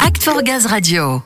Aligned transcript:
Act 0.00 0.22
for 0.22 0.42
Gaz 0.42 0.66
Radio. 0.66 1.22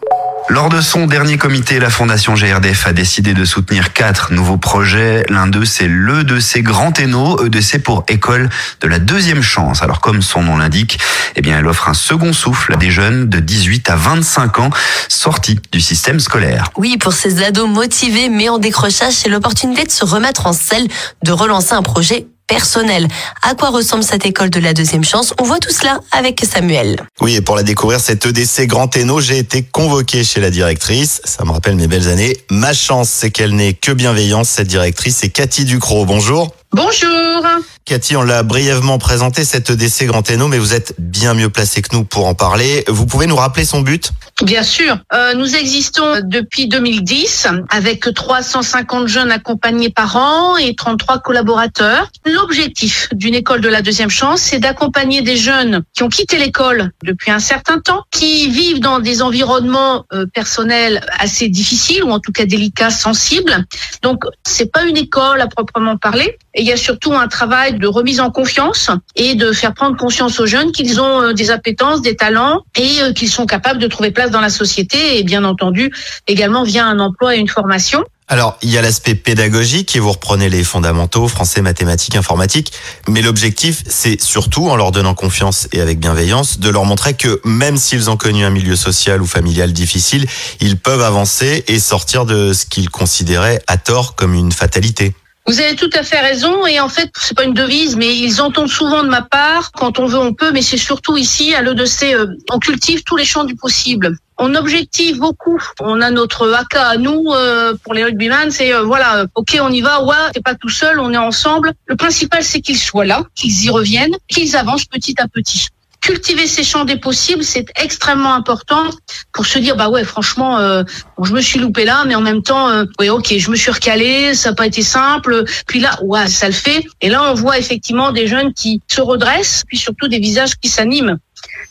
Lors 0.49 0.69
de 0.69 0.81
son 0.81 1.07
dernier 1.09 1.37
comité, 1.37 1.81
la 1.81 1.91
Fondation 1.91 2.35
GRDF 2.35 2.87
a 2.87 2.93
décidé 2.93 3.35
de 3.35 3.45
soutenir 3.45 3.93
quatre 3.93 4.33
nouveaux 4.33 4.57
projets. 4.57 5.25
L'un 5.29 5.49
d'eux, 5.49 5.65
c'est 5.65 5.89
l'E2C 5.89 6.63
Grand 6.63 6.97
Hainaut, 7.01 7.37
E2C 7.45 7.81
pour 7.81 8.05
école 8.07 8.51
de 8.83 8.87
la 8.87 9.01
deuxième 9.01 9.43
chance. 9.43 9.83
Alors, 9.83 10.01
comme 10.01 10.23
son 10.23 10.43
nom 10.43 10.59
l'indique, 10.59 11.01
eh 11.35 11.41
bien, 11.41 11.59
elle 11.59 11.67
offre 11.67 11.89
un 11.89 11.95
second 11.95 12.33
souffle 12.33 12.75
à 12.75 12.77
des 12.77 12.91
jeunes 12.91 13.29
de 13.29 13.41
18 13.41 13.91
à 13.91 13.97
25 13.97 14.59
ans 14.61 14.71
sortis 15.09 15.59
du 15.73 15.81
système 15.81 16.21
scolaire. 16.21 16.71
Oui, 16.77 16.99
pour 16.99 17.15
ces 17.15 17.43
ados 17.43 17.69
motivés 17.69 18.29
mais 18.29 18.49
en 18.49 18.59
décrochage, 18.59 19.15
c'est 19.15 19.29
l'opportunité 19.29 19.85
de 19.85 19.91
se 19.91 20.05
remettre 20.05 20.47
en 20.47 20.53
selle, 20.53 20.87
de 21.25 21.33
relancer 21.33 21.73
un 21.73 21.83
projet 21.83 22.29
personnel. 22.47 23.09
À 23.43 23.55
quoi 23.55 23.71
ressemble 23.71 24.03
cette 24.05 24.27
école 24.27 24.51
de 24.51 24.61
la 24.61 24.75
deuxième 24.75 25.05
chance? 25.05 25.35
On 25.41 25.45
voit 25.45 25.59
tout 25.59 25.73
cela 25.73 26.01
avec 26.13 26.45
Samuel. 26.45 27.03
Oui, 27.21 27.37
et 27.37 27.41
pour 27.41 27.57
la 27.57 27.63
découvrir, 27.63 28.01
cette 28.01 28.25
EDC 28.27 28.67
Grand 28.67 28.95
Hainaut, 28.97 29.21
j'ai 29.21 29.39
été 29.39 29.63
convoqué 29.63 30.25
chez 30.25 30.41
la 30.41 30.51
directrice. 30.51 31.21
Ça 31.25 31.45
me 31.45 31.51
rappelle 31.51 31.77
mes 31.77 31.89
belles 31.89 32.09
années. 32.09 32.37
Ma 32.51 32.73
chance, 32.73 33.09
c'est 33.09 33.31
qu'elle 33.31 33.55
n'est 33.55 33.75
que 33.75 33.93
bienveillance. 33.93 34.49
Cette 34.49 34.69
directrice, 34.69 35.19
c'est 35.21 35.31
Cathy 35.31 35.65
Ducrot. 35.65 36.05
Bonjour. 36.05 36.55
Bonjour. 36.75 37.47
Cathy, 37.85 38.17
on 38.17 38.25
l'a 38.25 38.43
brièvement 38.43 38.99
présenté, 38.99 39.45
cette 39.45 39.71
EDC 39.71 40.07
Grand 40.07 40.29
Hainaut, 40.29 40.49
mais 40.49 40.59
vous 40.59 40.75
êtes 40.75 40.95
bien 40.99 41.33
mieux 41.33 41.49
placé 41.49 41.83
que 41.83 41.95
nous 41.95 42.03
pour 42.03 42.27
en 42.27 42.35
parler. 42.35 42.83
Vous 42.89 43.07
pouvez 43.07 43.29
nous 43.29 43.37
rappeler 43.37 43.65
son 43.65 43.81
but? 43.81 44.11
Bien 44.43 44.65
sûr. 44.65 44.99
Euh, 45.13 45.35
nous 45.35 45.55
existons 45.55 46.21
depuis 46.25 46.67
2010 46.67 47.47
avec 47.69 48.13
350 48.13 49.07
jeunes 49.07 49.31
accompagnés 49.31 49.91
par 49.91 50.17
an 50.17 50.57
et 50.57 50.75
33 50.75 51.21
collaborateurs. 51.21 52.09
L'objectif 52.27 53.09
d'une 53.13 53.37
école 53.37 53.61
de 53.61 53.69
la 53.69 53.81
deuxième 53.81 54.11
chance, 54.11 54.41
c'est 54.41 54.59
d'accompagner 54.59 55.23
des 55.23 55.37
jeunes 55.37 55.85
qui 55.95 56.03
ont 56.03 56.09
quitté 56.09 56.39
l'école 56.39 56.91
depuis 57.05 57.31
un 57.31 57.39
certain 57.39 57.79
temps, 57.79 58.03
qui 58.11 58.51
vivent 58.51 58.81
dans 58.81 58.99
des 58.99 59.23
environnements 59.23 60.07
euh, 60.13 60.27
personnels 60.27 61.07
assez 61.21 61.49
difficiles 61.49 62.03
ou 62.03 62.11
en 62.11 62.19
tout 62.19 62.33
cas 62.33 62.47
délicats, 62.47 62.91
sensibles. 62.91 63.65
Donc, 64.03 64.25
c'est 64.45 64.73
pas 64.73 64.83
une 64.83 64.97
école 64.97 65.41
à 65.41 65.47
proprement 65.47 65.97
parler. 65.99 66.37
Et 66.55 66.63
il 66.63 66.67
y 66.67 66.73
a 66.73 66.77
surtout 66.77 67.13
un 67.13 67.27
travail 67.27 67.79
de 67.79 67.87
remise 67.89 68.21
en 68.21 68.31
confiance 68.31 68.91
et 69.17 69.35
de 69.35 69.53
faire 69.53 69.75
prendre 69.75 69.97
conscience 69.97 70.39
aux 70.39 70.47
jeunes 70.47 70.71
qu'ils 70.71 71.01
ont 71.01 71.23
euh, 71.23 71.33
des 71.33 71.51
appétences, 71.51 72.01
des 72.01 72.15
talents 72.15 72.63
et 72.77 73.03
euh, 73.03 73.13
qu'ils 73.13 73.29
sont 73.29 73.45
capables 73.45 73.81
de 73.81 73.89
trouver 73.89 74.13
place 74.13 74.31
dans 74.31 74.41
la 74.41 74.51
société 74.51 75.19
et 75.19 75.25
bien 75.25 75.43
entendu 75.43 75.93
également 76.29 76.63
via 76.63 76.87
un 76.87 77.01
emploi 77.01 77.35
et 77.35 77.39
une 77.39 77.49
formation. 77.49 78.05
Alors, 78.27 78.57
il 78.63 78.71
y 78.71 78.79
a 78.79 78.83
l'aspect 78.83 79.15
pédagogique 79.15 79.95
et 79.97 79.99
vous 79.99 80.13
reprenez 80.13 80.49
les 80.49 80.65
fondamentaux, 80.65 81.29
français, 81.29 81.61
mathématiques, 81.61 82.17
informatique. 82.17 82.73
Mais 83.07 83.21
l'objectif, 83.21 83.83
c'est 83.87 84.21
surtout, 84.23 84.69
en 84.69 84.77
leur 84.77 84.93
donnant 84.93 85.15
confiance 85.15 85.69
et 85.73 85.81
avec 85.81 85.99
bienveillance, 85.99 86.59
de 86.59 86.71
leur 86.71 86.87
montrer 86.87 87.15
que 87.15 87.41
même 87.45 87.77
s'ils 87.77 88.09
ont 88.09 88.17
connu 88.17 88.45
un 88.45 88.51
milieu 88.51 88.77
social 88.77 89.21
ou 89.21 89.27
familial 89.27 89.75
difficile, 89.75 90.27
ils 90.61 90.79
peuvent 90.79 91.03
avancer 91.03 91.65
et 91.69 91.79
sortir 91.79 92.25
de 92.25 92.55
ce 92.55 92.65
qu'ils 92.65 92.89
considéraient 92.89 93.61
à 93.67 93.77
tort 93.77 94.15
comme 94.15 94.33
une 94.33 94.53
fatalité. 94.53 95.15
Vous 95.47 95.61
avez 95.61 95.77
tout 95.77 95.91
à 95.93 96.03
fait 96.03 96.21
raison 96.21 96.67
et 96.67 96.81
en 96.81 96.89
fait 96.89 97.11
c'est 97.19 97.37
pas 97.37 97.45
une 97.45 97.53
devise 97.53 97.97
mais 97.97 98.17
ils 98.17 98.41
entendent 98.41 98.71
souvent 98.71 99.03
de 99.03 99.09
ma 99.09 99.21
part 99.21 99.73
quand 99.73 99.99
on 99.99 100.07
veut 100.07 100.19
on 100.19 100.33
peut 100.33 100.53
mais 100.53 100.63
c'est 100.63 100.79
surtout 100.79 101.19
ici 101.19 101.55
à 101.55 101.61
l'EDC 101.61 102.15
euh, 102.15 102.27
on 102.51 102.59
cultive 102.59 103.03
tous 103.05 103.17
les 103.17 103.27
champs 103.27 103.45
du 103.45 103.55
possible. 103.55 104.17
On 104.39 104.55
objective 104.55 105.19
beaucoup. 105.19 105.61
On 105.81 106.01
a 106.01 106.11
notre 106.11 106.51
AK 106.51 106.75
à 106.77 106.97
nous 106.97 107.27
euh, 107.33 107.75
pour 107.85 107.93
les 107.93 108.05
rugbyman, 108.05 108.51
c'est 108.51 108.75
euh, 108.75 108.83
voilà, 108.83 109.27
ok 109.35 109.59
on 109.61 109.71
y 109.71 109.83
va, 109.83 110.03
ouais, 110.03 110.33
t'es 110.33 110.41
pas 110.41 110.55
tout 110.55 110.71
seul, 110.71 110.99
on 110.99 111.13
est 111.13 111.19
ensemble. 111.19 111.73
Le 111.87 111.97
principal 111.97 112.43
c'est 112.43 112.63
qu'ils 112.63 112.79
soient 112.79 113.05
là, 113.05 113.25
qu'ils 113.35 113.65
y 113.65 113.71
reviennent, 113.71 114.17
qu'ils 114.29 114.57
avancent 114.57 114.87
petit 114.87 115.15
à 115.21 115.29
petit 115.29 115.69
cultiver 116.05 116.47
ces 116.47 116.63
champs 116.65 116.85
des 116.85 116.97
possibles, 116.97 117.43
c'est 117.43 117.67
extrêmement 117.83 118.35
important 118.35 118.91
pour 119.33 119.47
se 119.47 119.59
dire 119.59 119.75
bah 119.75 119.89
ouais 119.89 120.05
franchement 120.05 120.59
euh, 120.59 120.83
je 121.23 121.33
me 121.33 121.41
suis 121.41 121.59
loupé 121.59 121.87
là 121.87 122.05
mais 122.07 122.15
en 122.15 122.21
même 122.21 122.43
temps 122.43 122.69
euh, 122.69 122.85
ouais 122.99 123.09
OK, 123.09 123.35
je 123.39 123.51
me 123.51 123.57
suis 123.57 123.71
recalé, 123.71 124.35
ça 124.35 124.51
n'a 124.51 124.55
pas 124.55 124.67
été 124.67 124.83
simple, 124.83 125.45
puis 125.67 125.81
là 125.81 125.99
ouais, 126.03 126.27
ça 126.27 126.47
le 126.47 126.53
fait. 126.53 126.85
Et 127.01 127.09
là 127.09 127.23
on 127.31 127.35
voit 127.35 127.59
effectivement 127.59 128.13
des 128.13 128.27
jeunes 128.27 128.53
qui 128.53 128.83
se 128.87 129.01
redressent 129.01 129.65
puis 129.67 129.79
surtout 129.79 130.07
des 130.07 130.19
visages 130.19 130.57
qui 130.61 130.69
s'animent 130.69 131.17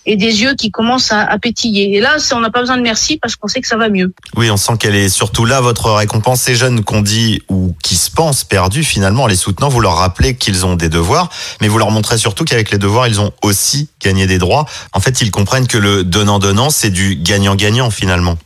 et 0.05 0.15
des 0.15 0.41
yeux 0.41 0.55
qui 0.55 0.71
commencent 0.71 1.11
à, 1.11 1.21
à 1.21 1.37
pétiller. 1.37 1.95
Et 1.95 2.01
là, 2.01 2.17
on 2.33 2.39
n'a 2.39 2.49
pas 2.49 2.61
besoin 2.61 2.77
de 2.77 2.81
merci 2.81 3.17
parce 3.17 3.35
qu'on 3.35 3.47
sait 3.47 3.61
que 3.61 3.67
ça 3.67 3.77
va 3.77 3.89
mieux. 3.89 4.13
Oui, 4.35 4.49
on 4.49 4.57
sent 4.57 4.73
qu'elle 4.79 4.95
est 4.95 5.09
surtout 5.09 5.45
là, 5.45 5.61
votre 5.61 5.91
récompense. 5.91 6.41
Ces 6.41 6.55
jeunes 6.55 6.83
qu'on 6.83 7.01
dit 7.01 7.41
ou 7.49 7.75
qui 7.83 7.95
se 7.95 8.11
pensent 8.11 8.43
perdus, 8.43 8.83
finalement, 8.83 9.23
en 9.23 9.27
les 9.27 9.35
soutenant, 9.35 9.69
vous 9.69 9.79
leur 9.79 9.95
rappelez 9.95 10.35
qu'ils 10.35 10.65
ont 10.65 10.75
des 10.75 10.89
devoirs, 10.89 11.29
mais 11.61 11.67
vous 11.67 11.77
leur 11.77 11.91
montrez 11.91 12.17
surtout 12.17 12.43
qu'avec 12.43 12.71
les 12.71 12.77
devoirs, 12.77 13.07
ils 13.07 13.21
ont 13.21 13.31
aussi 13.41 13.89
gagné 14.01 14.27
des 14.27 14.37
droits. 14.37 14.65
En 14.93 14.99
fait, 14.99 15.21
ils 15.21 15.31
comprennent 15.31 15.67
que 15.67 15.77
le 15.77 16.03
donnant-donnant, 16.03 16.69
c'est 16.69 16.89
du 16.89 17.15
gagnant-gagnant, 17.15 17.89
finalement. 17.89 18.37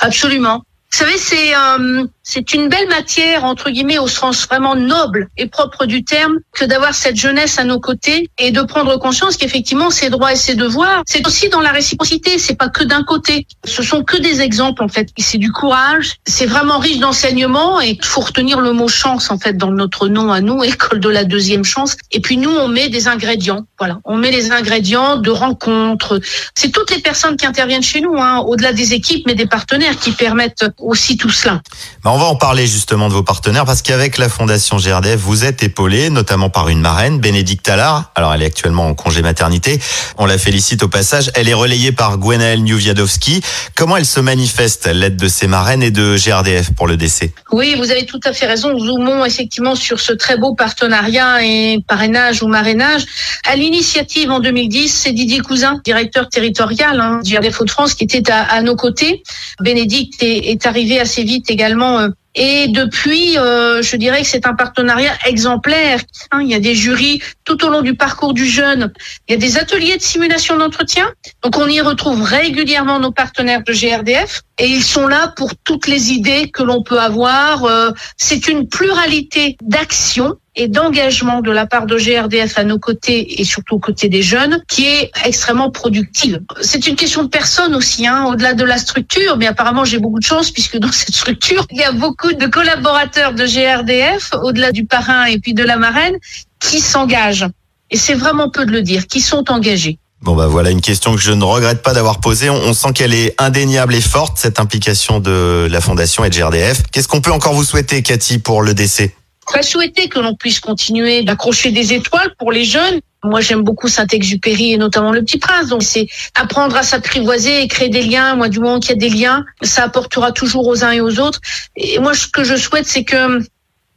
Absolument. 0.00 0.62
Vous 0.90 0.98
savez, 0.98 1.18
c'est 1.18 1.54
euh, 1.54 2.06
c'est 2.30 2.52
une 2.52 2.68
belle 2.68 2.88
matière 2.88 3.44
entre 3.44 3.70
guillemets 3.70 3.96
au 3.96 4.06
sens 4.06 4.46
vraiment 4.46 4.74
noble 4.74 5.28
et 5.38 5.46
propre 5.46 5.86
du 5.86 6.04
terme 6.04 6.36
que 6.52 6.66
d'avoir 6.66 6.94
cette 6.94 7.16
jeunesse 7.16 7.58
à 7.58 7.64
nos 7.64 7.80
côtés 7.80 8.28
et 8.36 8.50
de 8.50 8.60
prendre 8.60 8.98
conscience 8.98 9.38
qu'effectivement 9.38 9.88
ses 9.88 10.10
droits 10.10 10.32
et 10.32 10.36
ses 10.36 10.54
devoirs, 10.54 11.02
c'est 11.06 11.26
aussi 11.26 11.48
dans 11.48 11.62
la 11.62 11.72
réciprocité. 11.72 12.38
C'est 12.38 12.56
pas 12.56 12.68
que 12.68 12.84
d'un 12.84 13.02
côté. 13.02 13.46
Ce 13.64 13.82
sont 13.82 14.04
que 14.04 14.18
des 14.18 14.42
exemples 14.42 14.82
en 14.82 14.88
fait. 14.88 15.08
C'est 15.16 15.38
du 15.38 15.50
courage. 15.52 16.16
C'est 16.26 16.44
vraiment 16.44 16.78
riche 16.78 16.98
d'enseignement 16.98 17.80
et 17.80 17.96
faut 18.02 18.20
retenir 18.20 18.60
le 18.60 18.72
mot 18.74 18.88
chance 18.88 19.30
en 19.30 19.38
fait 19.38 19.56
dans 19.56 19.70
notre 19.70 20.08
nom 20.08 20.30
à 20.30 20.42
nous, 20.42 20.62
école 20.74 21.00
de 21.00 21.08
la 21.08 21.24
deuxième 21.24 21.64
chance. 21.64 21.96
Et 22.12 22.20
puis 22.20 22.36
nous, 22.36 22.50
on 22.50 22.68
met 22.68 22.90
des 22.90 23.08
ingrédients. 23.08 23.64
Voilà, 23.78 24.00
on 24.04 24.18
met 24.18 24.32
les 24.32 24.52
ingrédients 24.52 25.16
de 25.16 25.30
rencontres. 25.30 26.20
C'est 26.54 26.72
toutes 26.72 26.90
les 26.90 27.00
personnes 27.00 27.38
qui 27.38 27.46
interviennent 27.46 27.82
chez 27.82 28.02
nous, 28.02 28.16
hein, 28.18 28.40
au-delà 28.40 28.74
des 28.74 28.92
équipes, 28.92 29.24
mais 29.26 29.34
des 29.34 29.46
partenaires 29.46 29.98
qui 29.98 30.12
permettent 30.12 30.66
aussi 30.76 31.16
tout 31.16 31.30
cela. 31.30 31.62
Bah, 32.04 32.17
on 32.18 32.22
va 32.22 32.26
en 32.26 32.34
parler 32.34 32.66
justement 32.66 33.08
de 33.08 33.12
vos 33.12 33.22
partenaires 33.22 33.64
parce 33.64 33.80
qu'avec 33.80 34.18
la 34.18 34.28
Fondation 34.28 34.78
GRDF, 34.78 35.20
vous 35.20 35.44
êtes 35.44 35.62
épaulé 35.62 36.10
notamment 36.10 36.50
par 36.50 36.68
une 36.68 36.80
marraine, 36.80 37.20
Bénédicte 37.20 37.68
Allard. 37.68 38.10
Alors 38.16 38.34
elle 38.34 38.42
est 38.42 38.46
actuellement 38.46 38.88
en 38.88 38.94
congé 38.94 39.22
maternité. 39.22 39.78
On 40.16 40.26
la 40.26 40.36
félicite 40.36 40.82
au 40.82 40.88
passage. 40.88 41.30
Elle 41.36 41.48
est 41.48 41.54
relayée 41.54 41.92
par 41.92 42.18
Gwenaëlle 42.18 42.64
Niuviadowski. 42.64 43.40
Comment 43.76 43.98
elle 43.98 44.04
se 44.04 44.18
manifeste, 44.18 44.90
l'aide 44.92 45.14
de 45.14 45.28
ses 45.28 45.46
marraines 45.46 45.80
et 45.80 45.92
de 45.92 46.16
GRDF 46.16 46.74
pour 46.74 46.88
le 46.88 46.96
décès? 46.96 47.32
Oui, 47.52 47.76
vous 47.78 47.92
avez 47.92 48.04
tout 48.04 48.18
à 48.24 48.32
fait 48.32 48.46
raison. 48.46 48.76
Zoomons 48.76 49.24
effectivement 49.24 49.76
sur 49.76 50.00
ce 50.00 50.12
très 50.12 50.36
beau 50.36 50.56
partenariat 50.56 51.44
et 51.44 51.84
parrainage 51.86 52.42
ou 52.42 52.48
marrainage. 52.48 53.04
À 53.46 53.54
l'initiative 53.54 54.32
en 54.32 54.40
2010, 54.40 54.88
c'est 54.88 55.12
Didier 55.12 55.38
Cousin, 55.38 55.80
directeur 55.84 56.28
territorial 56.28 56.98
hein, 56.98 57.20
du 57.22 57.34
GRDF 57.34 57.62
de 57.62 57.70
france 57.70 57.94
qui 57.94 58.02
était 58.02 58.28
à, 58.32 58.60
nos 58.62 58.74
côtés. 58.74 59.22
Bénédicte 59.60 60.20
est, 60.20 60.50
est 60.50 60.66
arrivé 60.66 60.98
assez 60.98 61.22
vite 61.22 61.48
également 61.48 62.00
euh, 62.00 62.07
et 62.40 62.68
depuis, 62.68 63.36
euh, 63.36 63.82
je 63.82 63.96
dirais 63.96 64.22
que 64.22 64.28
c'est 64.28 64.46
un 64.46 64.54
partenariat 64.54 65.12
exemplaire. 65.26 65.98
Hein, 66.30 66.40
il 66.42 66.48
y 66.48 66.54
a 66.54 66.60
des 66.60 66.76
jurys 66.76 67.20
tout 67.44 67.64
au 67.64 67.68
long 67.68 67.82
du 67.82 67.96
parcours 67.96 68.32
du 68.32 68.46
jeune. 68.46 68.92
Il 69.26 69.32
y 69.32 69.34
a 69.34 69.38
des 69.38 69.58
ateliers 69.58 69.96
de 69.96 70.02
simulation 70.02 70.56
d'entretien. 70.56 71.12
Donc 71.42 71.58
on 71.58 71.66
y 71.66 71.80
retrouve 71.80 72.22
régulièrement 72.22 73.00
nos 73.00 73.10
partenaires 73.10 73.64
de 73.64 73.72
GRDF 73.72 74.42
et 74.60 74.68
ils 74.68 74.84
sont 74.84 75.08
là 75.08 75.32
pour 75.36 75.56
toutes 75.56 75.88
les 75.88 76.12
idées 76.12 76.48
que 76.48 76.62
l'on 76.62 76.84
peut 76.84 77.00
avoir. 77.00 77.64
Euh, 77.64 77.90
c'est 78.16 78.46
une 78.46 78.68
pluralité 78.68 79.56
d'actions 79.60 80.36
et 80.58 80.68
d'engagement 80.68 81.40
de 81.40 81.50
la 81.50 81.66
part 81.66 81.86
de 81.86 81.96
GRDF 81.96 82.58
à 82.58 82.64
nos 82.64 82.78
côtés 82.78 83.40
et 83.40 83.44
surtout 83.44 83.76
aux 83.76 83.78
côtés 83.78 84.08
des 84.08 84.22
jeunes 84.22 84.60
qui 84.68 84.86
est 84.86 85.10
extrêmement 85.24 85.70
productive. 85.70 86.40
C'est 86.60 86.86
une 86.88 86.96
question 86.96 87.22
de 87.22 87.28
personne 87.28 87.74
aussi, 87.76 88.06
hein, 88.06 88.26
au-delà 88.26 88.54
de 88.54 88.64
la 88.64 88.76
structure, 88.76 89.36
mais 89.36 89.46
apparemment 89.46 89.84
j'ai 89.84 89.98
beaucoup 89.98 90.18
de 90.18 90.24
chance 90.24 90.50
puisque 90.50 90.76
dans 90.76 90.92
cette 90.92 91.14
structure, 91.14 91.64
il 91.70 91.78
y 91.78 91.84
a 91.84 91.92
beaucoup 91.92 92.32
de 92.32 92.46
collaborateurs 92.46 93.32
de 93.34 93.44
GRDF, 93.44 94.32
au-delà 94.42 94.72
du 94.72 94.84
parrain 94.84 95.24
et 95.26 95.38
puis 95.38 95.54
de 95.54 95.62
la 95.62 95.76
marraine, 95.76 96.16
qui 96.58 96.80
s'engagent. 96.80 97.46
Et 97.90 97.96
c'est 97.96 98.14
vraiment 98.14 98.50
peu 98.50 98.66
de 98.66 98.72
le 98.72 98.82
dire, 98.82 99.06
qui 99.06 99.20
sont 99.20 99.50
engagés. 99.50 99.98
Bon 100.20 100.34
bah 100.34 100.48
voilà 100.48 100.70
une 100.70 100.80
question 100.80 101.14
que 101.14 101.20
je 101.20 101.30
ne 101.30 101.44
regrette 101.44 101.80
pas 101.80 101.94
d'avoir 101.94 102.18
posée. 102.18 102.50
On, 102.50 102.74
sent 102.74 102.92
qu'elle 102.92 103.14
est 103.14 103.40
indéniable 103.40 103.94
et 103.94 104.00
forte 104.00 104.36
cette 104.36 104.58
implication 104.58 105.20
de 105.20 105.68
la 105.70 105.80
Fondation 105.80 106.24
et 106.24 106.30
de 106.30 106.34
GRDF. 106.34 106.82
Qu'est-ce 106.90 107.06
qu'on 107.06 107.20
peut 107.20 107.30
encore 107.30 107.54
vous 107.54 107.62
souhaiter, 107.62 108.02
Cathy, 108.02 108.38
pour 108.38 108.62
le 108.62 108.74
décès? 108.74 109.14
Très 109.48 109.62
souhaité 109.62 110.08
que 110.08 110.18
l'on 110.18 110.34
puisse 110.34 110.60
continuer 110.60 111.22
d'accrocher 111.22 111.70
des 111.70 111.94
étoiles 111.94 112.34
pour 112.38 112.52
les 112.52 112.64
jeunes. 112.64 113.00
Moi, 113.24 113.40
j'aime 113.40 113.62
beaucoup 113.62 113.88
Saint-Exupéry 113.88 114.74
et 114.74 114.76
notamment 114.76 115.10
Le 115.10 115.22
Petit 115.22 115.38
Prince. 115.38 115.68
Donc, 115.68 115.82
c'est 115.82 116.06
apprendre 116.34 116.76
à 116.76 116.82
s'apprivoiser 116.82 117.62
et 117.62 117.66
créer 117.66 117.88
des 117.88 118.02
liens. 118.02 118.36
Moi, 118.36 118.50
du 118.50 118.60
moment 118.60 118.78
qu'il 118.78 118.90
y 118.90 118.92
a 118.92 118.96
des 118.96 119.08
liens, 119.08 119.46
ça 119.62 119.84
apportera 119.84 120.32
toujours 120.32 120.66
aux 120.66 120.84
uns 120.84 120.90
et 120.90 121.00
aux 121.00 121.18
autres. 121.18 121.40
Et 121.76 121.98
moi, 121.98 122.12
ce 122.12 122.28
que 122.28 122.44
je 122.44 122.56
souhaite, 122.56 122.86
c'est 122.86 123.04
que 123.04 123.40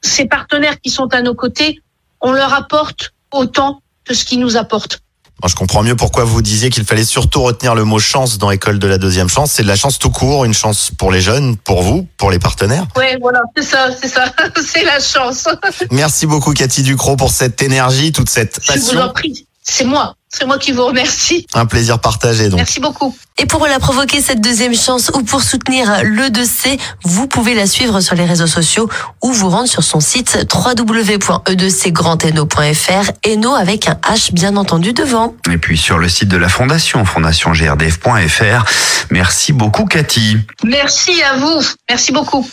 ces 0.02 0.26
partenaires 0.26 0.80
qui 0.80 0.90
sont 0.90 1.14
à 1.14 1.22
nos 1.22 1.36
côtés, 1.36 1.82
on 2.22 2.32
leur 2.32 2.54
apporte 2.54 3.14
autant 3.32 3.82
que 4.06 4.14
ce 4.14 4.24
qu'ils 4.24 4.40
nous 4.40 4.56
apportent 4.56 5.00
je 5.48 5.56
comprends 5.56 5.84
mieux 5.84 5.96
pourquoi 5.96 6.24
vous 6.24 6.42
disiez 6.42 6.70
qu'il 6.70 6.86
fallait 6.86 7.06
surtout 7.06 7.42
retenir 7.42 7.76
le 7.76 7.84
mot 7.84 8.00
chance 8.00 8.38
dans 8.38 8.52
École 8.52 8.80
de 8.80 8.88
la 8.88 8.98
deuxième 8.98 9.30
chance. 9.30 9.52
C'est 9.52 9.64
de 9.64 9.68
la 9.68 9.76
chance 9.76 10.00
tout 10.00 10.10
court, 10.10 10.46
une 10.46 10.54
chance 10.54 10.92
pour 10.98 11.12
les 11.12 11.22
jeunes, 11.22 11.58
pour 11.58 11.82
vous, 11.82 12.08
pour 12.18 12.32
les 12.32 12.40
partenaires. 12.40 12.86
Oui, 12.96 13.06
voilà, 13.22 13.42
c'est 13.56 13.64
ça, 13.64 13.90
c'est 14.00 14.08
ça, 14.08 14.26
c'est 14.66 14.84
la 14.84 15.00
chance. 15.00 15.48
Merci 15.92 16.26
beaucoup 16.26 16.54
Cathy 16.54 16.84
Ducrot 16.84 17.16
pour 17.16 17.32
cette 17.32 17.62
énergie, 17.62 18.12
toute 18.12 18.30
cette 18.30 18.60
passion. 18.66 18.92
Je 18.92 18.98
vous 18.98 19.02
en 19.02 19.10
prie. 19.10 19.48
C'est 19.62 19.86
moi. 19.86 20.16
C'est 20.34 20.46
moi 20.46 20.58
qui 20.58 20.72
vous 20.72 20.86
remercie. 20.86 21.46
Un 21.54 21.66
plaisir 21.66 22.00
partagé 22.00 22.48
donc. 22.48 22.60
Merci 22.60 22.80
beaucoup. 22.80 23.14
Et 23.38 23.46
pour 23.46 23.68
la 23.68 23.80
provoquer 23.80 24.22
cette 24.22 24.40
deuxième 24.40 24.74
chance 24.74 25.12
ou 25.14 25.24
pour 25.24 25.42
soutenir 25.42 26.04
le 26.04 26.30
2C, 26.30 26.80
vous 27.04 27.28
pouvez 27.28 27.54
la 27.54 27.68
suivre 27.68 28.00
sur 28.00 28.16
les 28.16 28.24
réseaux 28.24 28.48
sociaux 28.48 28.90
ou 29.22 29.34
vous 29.34 29.50
rendre 29.50 29.68
sur 29.68 29.84
son 29.84 30.00
site 30.00 30.48
www.e2cgrandeno.fr 30.54 33.12
Eno 33.28 33.54
avec 33.54 33.90
un 33.90 33.96
H 33.96 34.34
bien 34.34 34.56
entendu 34.56 34.94
devant. 34.94 35.36
Et 35.52 35.58
puis 35.58 35.78
sur 35.78 35.98
le 35.98 36.08
site 36.08 36.30
de 36.30 36.38
la 36.38 36.48
fondation, 36.48 37.04
fondationgrdf.fr. 37.04 38.64
Merci 39.10 39.52
beaucoup 39.52 39.84
Cathy. 39.86 40.38
Merci 40.64 41.22
à 41.24 41.36
vous. 41.36 41.62
Merci 41.90 42.14
beaucoup. 42.14 42.48